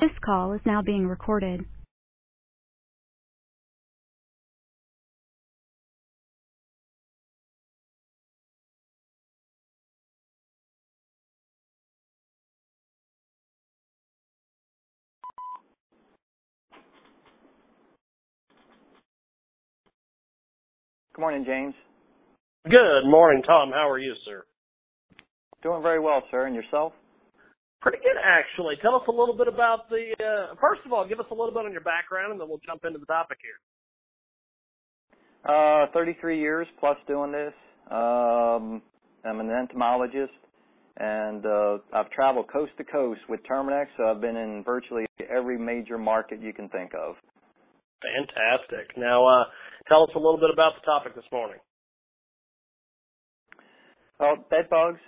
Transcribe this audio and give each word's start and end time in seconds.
This 0.00 0.10
call 0.24 0.52
is 0.52 0.60
now 0.64 0.80
being 0.80 1.08
recorded. 1.08 1.64
Good 21.12 21.20
morning, 21.20 21.44
James. 21.44 21.74
Good 22.70 23.02
morning, 23.04 23.42
Tom. 23.42 23.72
How 23.72 23.90
are 23.90 23.98
you, 23.98 24.14
sir? 24.24 24.44
Doing 25.64 25.82
very 25.82 25.98
well, 25.98 26.22
sir. 26.30 26.46
And 26.46 26.54
yourself? 26.54 26.92
Pretty 27.80 27.98
good, 27.98 28.18
actually. 28.22 28.74
Tell 28.82 28.96
us 28.96 29.02
a 29.06 29.12
little 29.12 29.36
bit 29.36 29.46
about 29.46 29.88
the. 29.88 30.10
Uh, 30.18 30.54
first 30.60 30.80
of 30.84 30.92
all, 30.92 31.06
give 31.06 31.20
us 31.20 31.26
a 31.30 31.34
little 31.34 31.52
bit 31.52 31.64
on 31.64 31.72
your 31.72 31.82
background, 31.82 32.32
and 32.32 32.40
then 32.40 32.48
we'll 32.48 32.60
jump 32.66 32.84
into 32.84 32.98
the 32.98 33.06
topic 33.06 33.38
here. 33.42 33.58
Uh, 35.48 35.86
33 35.92 36.40
years 36.40 36.66
plus 36.80 36.96
doing 37.06 37.30
this. 37.30 37.54
Um, 37.90 38.82
I'm 39.24 39.38
an 39.40 39.50
entomologist, 39.50 40.34
and 40.96 41.46
uh, 41.46 41.78
I've 41.94 42.10
traveled 42.10 42.46
coast 42.52 42.72
to 42.78 42.84
coast 42.84 43.20
with 43.28 43.40
Terminix. 43.48 43.86
So 43.96 44.08
I've 44.08 44.20
been 44.20 44.36
in 44.36 44.64
virtually 44.64 45.06
every 45.30 45.56
major 45.56 45.98
market 45.98 46.42
you 46.42 46.52
can 46.52 46.68
think 46.70 46.90
of. 46.94 47.14
Fantastic. 48.02 48.96
Now, 48.96 49.24
uh, 49.26 49.44
tell 49.88 50.02
us 50.02 50.10
a 50.16 50.18
little 50.18 50.38
bit 50.38 50.50
about 50.52 50.72
the 50.80 50.84
topic 50.84 51.14
this 51.14 51.24
morning. 51.30 51.58
Well, 54.18 54.44
bed 54.50 54.68
bugs. 54.68 55.00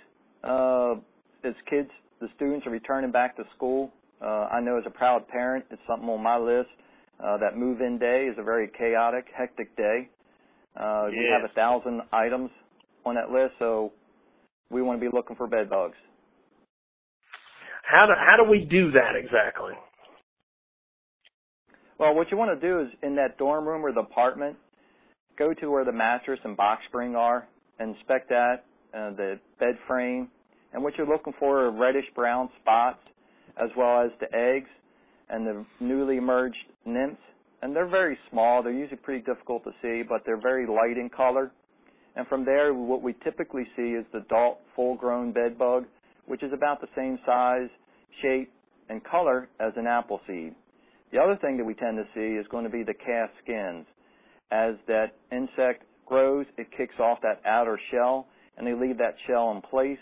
Uh, 0.43 0.95
as 1.43 1.53
kids 1.69 1.89
the 2.21 2.27
students 2.35 2.65
are 2.65 2.69
returning 2.69 3.11
back 3.11 3.35
to 3.37 3.43
school. 3.55 3.91
Uh, 4.21 4.47
I 4.51 4.61
know 4.61 4.77
as 4.77 4.83
a 4.85 4.91
proud 4.91 5.27
parent, 5.27 5.65
it's 5.71 5.81
something 5.87 6.07
on 6.07 6.23
my 6.23 6.37
list. 6.37 6.69
Uh, 7.19 7.37
that 7.37 7.55
move-in 7.55 7.99
day 7.99 8.27
is 8.31 8.35
a 8.39 8.43
very 8.43 8.69
chaotic, 8.77 9.25
hectic 9.35 9.75
day. 9.75 10.09
Uh, 10.79 11.07
yes. 11.07 11.17
We 11.19 11.29
have 11.31 11.49
a 11.49 11.53
thousand 11.53 12.01
items 12.13 12.49
on 13.05 13.15
that 13.15 13.29
list, 13.29 13.53
so 13.59 13.91
we 14.69 14.81
want 14.81 14.99
to 14.99 15.09
be 15.09 15.15
looking 15.15 15.35
for 15.35 15.47
bed 15.47 15.69
bugs. 15.69 15.97
How 17.83 18.05
do 18.07 18.13
how 18.17 18.43
do 18.43 18.49
we 18.49 18.65
do 18.65 18.91
that 18.91 19.15
exactly? 19.15 19.73
Well, 21.99 22.15
what 22.15 22.31
you 22.31 22.37
want 22.37 22.59
to 22.59 22.67
do 22.67 22.81
is 22.81 22.87
in 23.03 23.15
that 23.17 23.37
dorm 23.37 23.67
room 23.67 23.85
or 23.85 23.91
the 23.91 23.99
apartment, 23.99 24.55
go 25.37 25.53
to 25.53 25.69
where 25.69 25.85
the 25.85 25.91
mattress 25.91 26.39
and 26.43 26.57
box 26.57 26.81
spring 26.87 27.15
are, 27.15 27.47
inspect 27.79 28.29
that, 28.29 28.63
uh, 28.93 29.11
the 29.11 29.39
bed 29.59 29.77
frame, 29.87 30.29
and 30.73 30.83
what 30.83 30.97
you're 30.97 31.07
looking 31.07 31.33
for 31.39 31.65
are 31.65 31.71
reddish 31.71 32.05
brown 32.15 32.49
spots 32.61 32.99
as 33.57 33.69
well 33.75 34.01
as 34.01 34.11
the 34.19 34.33
eggs 34.35 34.69
and 35.29 35.45
the 35.45 35.65
newly 35.79 36.17
emerged 36.17 36.57
nymphs. 36.85 37.21
And 37.61 37.75
they're 37.75 37.89
very 37.89 38.17
small. 38.29 38.63
They're 38.63 38.71
usually 38.71 38.97
pretty 38.97 39.23
difficult 39.23 39.63
to 39.65 39.71
see, 39.81 40.03
but 40.07 40.23
they're 40.25 40.41
very 40.41 40.65
light 40.65 40.97
in 40.97 41.09
color. 41.09 41.51
And 42.15 42.27
from 42.27 42.43
there, 42.43 42.73
what 42.73 43.01
we 43.01 43.13
typically 43.23 43.63
see 43.75 43.91
is 43.91 44.05
the 44.11 44.19
adult 44.19 44.59
full-grown 44.75 45.31
bed 45.31 45.57
bug, 45.57 45.85
which 46.25 46.43
is 46.43 46.51
about 46.53 46.81
the 46.81 46.87
same 46.95 47.19
size, 47.25 47.69
shape, 48.21 48.51
and 48.89 49.03
color 49.03 49.47
as 49.59 49.73
an 49.77 49.87
apple 49.87 50.19
seed. 50.27 50.55
The 51.11 51.19
other 51.19 51.37
thing 51.37 51.57
that 51.57 51.65
we 51.65 51.73
tend 51.73 51.97
to 51.97 52.05
see 52.15 52.35
is 52.35 52.47
going 52.49 52.63
to 52.63 52.69
be 52.69 52.83
the 52.83 52.93
cast 52.93 53.31
skins. 53.43 53.85
As 54.51 54.75
that 54.87 55.13
insect 55.31 55.83
grows, 56.05 56.45
it 56.57 56.67
kicks 56.75 56.95
off 56.99 57.19
that 57.21 57.41
outer 57.45 57.79
shell, 57.91 58.27
and 58.57 58.65
they 58.65 58.73
leave 58.73 58.97
that 58.97 59.15
shell 59.27 59.51
in 59.51 59.61
place 59.61 59.99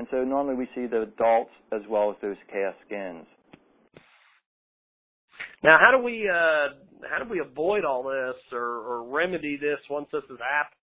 and 0.00 0.08
so 0.10 0.24
normally 0.24 0.54
we 0.54 0.66
see 0.74 0.86
the 0.86 1.02
adults 1.02 1.50
as 1.72 1.82
well 1.86 2.10
as 2.10 2.16
those 2.22 2.38
cast 2.50 2.78
skins. 2.86 3.26
Now, 5.62 5.76
how 5.78 5.94
do 5.94 6.02
we 6.02 6.26
uh, 6.26 6.72
how 7.06 7.22
do 7.22 7.28
we 7.30 7.38
avoid 7.38 7.84
all 7.84 8.02
this 8.04 8.40
or, 8.50 8.62
or 8.62 9.02
remedy 9.02 9.58
this 9.60 9.76
once 9.90 10.08
this 10.10 10.22
is 10.30 10.38
happened? 10.38 10.74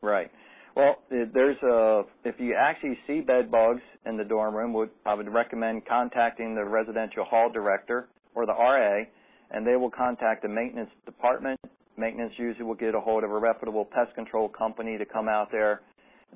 Right. 0.00 0.30
Well, 0.76 0.98
there's 1.10 1.60
a 1.64 2.02
if 2.24 2.36
you 2.38 2.54
actually 2.56 2.96
see 3.08 3.20
bed 3.20 3.50
bugs 3.50 3.82
in 4.06 4.16
the 4.16 4.22
dorm 4.22 4.54
room, 4.54 4.72
would 4.74 4.90
I 5.04 5.14
would 5.14 5.28
recommend 5.28 5.88
contacting 5.88 6.54
the 6.54 6.64
residential 6.64 7.24
hall 7.24 7.50
director 7.52 8.06
or 8.36 8.46
the 8.46 8.52
RA, 8.52 9.02
and 9.50 9.66
they 9.66 9.74
will 9.74 9.90
contact 9.90 10.42
the 10.42 10.48
maintenance 10.48 10.90
department. 11.04 11.58
Maintenance 11.96 12.34
usually 12.36 12.64
will 12.64 12.76
get 12.76 12.94
a 12.94 13.00
hold 13.00 13.24
of 13.24 13.32
a 13.32 13.38
reputable 13.40 13.84
pest 13.84 14.14
control 14.14 14.48
company 14.48 14.96
to 14.98 15.04
come 15.04 15.28
out 15.28 15.48
there 15.50 15.80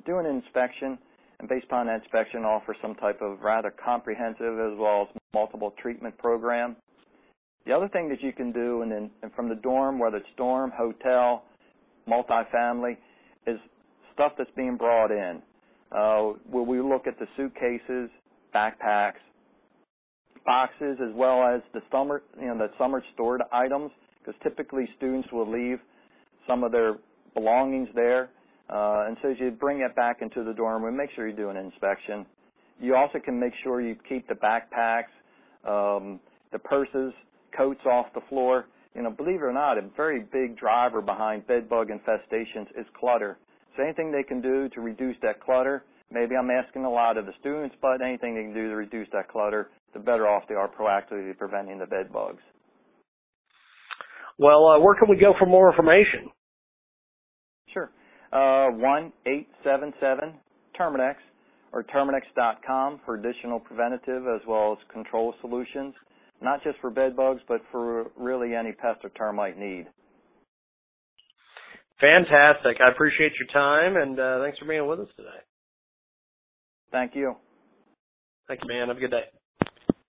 do 0.06 0.18
an 0.18 0.26
inspection, 0.26 0.98
and 1.38 1.48
based 1.48 1.66
upon 1.66 1.86
that 1.86 2.02
inspection, 2.02 2.44
offer 2.44 2.76
some 2.80 2.94
type 2.96 3.20
of 3.20 3.40
rather 3.40 3.72
comprehensive 3.84 4.58
as 4.58 4.78
well 4.78 5.08
as 5.10 5.16
multiple 5.34 5.74
treatment 5.80 6.16
program. 6.18 6.76
The 7.66 7.72
other 7.72 7.88
thing 7.88 8.08
that 8.08 8.22
you 8.22 8.32
can 8.32 8.52
do, 8.52 8.82
and 8.82 8.90
then 8.90 9.10
and 9.22 9.32
from 9.34 9.48
the 9.48 9.54
dorm, 9.56 9.98
whether 9.98 10.16
it's 10.16 10.26
dorm, 10.36 10.72
hotel, 10.76 11.44
multifamily, 12.08 12.96
is 13.46 13.58
stuff 14.14 14.32
that's 14.36 14.50
being 14.56 14.76
brought 14.76 15.10
in. 15.10 15.42
Uh, 15.92 16.32
where 16.50 16.62
we 16.62 16.80
look 16.80 17.06
at 17.06 17.18
the 17.18 17.26
suitcases, 17.36 18.10
backpacks, 18.54 19.20
boxes, 20.46 20.96
as 21.02 21.14
well 21.14 21.42
as 21.42 21.60
the 21.74 21.80
summer, 21.90 22.22
you 22.40 22.46
know, 22.46 22.56
the 22.56 22.70
summer 22.78 23.02
stored 23.14 23.42
items, 23.52 23.90
because 24.18 24.34
typically 24.42 24.88
students 24.96 25.28
will 25.32 25.50
leave 25.50 25.78
some 26.48 26.64
of 26.64 26.72
their 26.72 26.96
belongings 27.34 27.88
there 27.94 28.30
as 29.32 29.38
you 29.38 29.50
bring 29.50 29.80
it 29.80 29.94
back 29.96 30.18
into 30.20 30.44
the 30.44 30.52
dorm 30.52 30.82
room, 30.82 30.96
make 30.96 31.10
sure 31.14 31.28
you 31.28 31.36
do 31.36 31.48
an 31.48 31.56
inspection. 31.56 32.26
You 32.80 32.96
also 32.96 33.18
can 33.18 33.38
make 33.38 33.52
sure 33.62 33.80
you 33.80 33.96
keep 34.08 34.26
the 34.28 34.34
backpacks, 34.34 35.12
um, 35.64 36.20
the 36.52 36.58
purses, 36.58 37.12
coats 37.56 37.80
off 37.86 38.06
the 38.14 38.20
floor. 38.28 38.66
You 38.94 39.02
know, 39.02 39.10
believe 39.10 39.36
it 39.36 39.44
or 39.44 39.52
not, 39.52 39.78
a 39.78 39.82
very 39.96 40.20
big 40.20 40.58
driver 40.58 41.00
behind 41.00 41.46
bed 41.46 41.68
bug 41.68 41.88
infestations 41.88 42.66
is 42.78 42.86
clutter. 42.98 43.38
So 43.76 43.82
anything 43.82 44.12
they 44.12 44.22
can 44.22 44.42
do 44.42 44.68
to 44.70 44.80
reduce 44.80 45.16
that 45.22 45.40
clutter, 45.40 45.84
maybe 46.10 46.34
I'm 46.36 46.50
asking 46.50 46.84
a 46.84 46.90
lot 46.90 47.16
of 47.16 47.24
the 47.24 47.32
students, 47.40 47.74
but 47.80 48.02
anything 48.02 48.34
they 48.34 48.42
can 48.42 48.54
do 48.54 48.68
to 48.68 48.76
reduce 48.76 49.08
that 49.12 49.28
clutter, 49.28 49.70
the 49.94 50.00
better 50.00 50.28
off 50.28 50.42
they 50.48 50.54
are 50.54 50.68
proactively 50.68 51.36
preventing 51.38 51.78
the 51.78 51.86
bed 51.86 52.12
bugs. 52.12 52.42
Well, 54.38 54.66
uh, 54.66 54.80
where 54.80 54.94
can 54.94 55.08
we 55.08 55.16
go 55.16 55.32
for 55.38 55.46
more 55.46 55.70
information? 55.70 56.30
Sure 57.72 57.90
uh, 58.32 58.68
1877 58.72 60.34
Terminix 60.78 61.14
or 61.72 61.82
terminix.com 61.84 63.00
for 63.04 63.14
additional 63.14 63.60
preventative 63.60 64.24
as 64.26 64.40
well 64.46 64.72
as 64.72 64.92
control 64.92 65.34
solutions, 65.40 65.94
not 66.40 66.62
just 66.62 66.78
for 66.80 66.90
bed 66.90 67.16
bugs, 67.16 67.40
but 67.48 67.60
for 67.70 68.10
really 68.16 68.54
any 68.54 68.72
pest 68.72 69.00
or 69.04 69.10
termite 69.10 69.58
need. 69.58 69.86
Fantastic. 72.00 72.78
I 72.84 72.90
appreciate 72.90 73.32
your 73.38 73.48
time 73.52 73.96
and 73.96 74.18
uh, 74.18 74.40
thanks 74.42 74.58
for 74.58 74.66
being 74.66 74.86
with 74.86 75.00
us 75.00 75.08
today. 75.16 75.28
Thank 76.90 77.14
you. 77.14 77.34
Thank 78.48 78.60
you, 78.62 78.68
man. 78.68 78.88
Have 78.88 78.96
a 78.96 79.00
good 79.00 79.10
day. 79.10 79.24